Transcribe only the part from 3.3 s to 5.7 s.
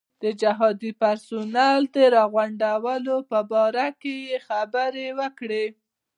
په باره کې یې خبرې وکړې.